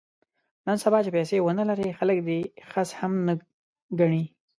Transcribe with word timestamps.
نن 0.67 0.75
سبا 0.83 0.99
چې 1.05 1.09
پیسې 1.17 1.37
ونه 1.41 1.63
لرې 1.69 1.95
خلک 1.99 2.17
دې 2.27 2.39
خس 2.69 2.89
هم 2.99 3.13
نه 3.27 3.33
ګڼي. 3.99 4.23